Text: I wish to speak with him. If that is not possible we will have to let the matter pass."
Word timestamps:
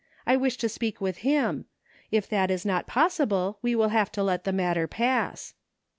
I 0.25 0.35
wish 0.35 0.57
to 0.57 0.67
speak 0.67 0.99
with 0.99 1.17
him. 1.17 1.65
If 2.09 2.27
that 2.29 2.49
is 2.49 2.65
not 2.65 2.87
possible 2.87 3.59
we 3.61 3.75
will 3.75 3.89
have 3.89 4.11
to 4.13 4.23
let 4.23 4.45
the 4.45 4.51
matter 4.51 4.87
pass." 4.87 5.53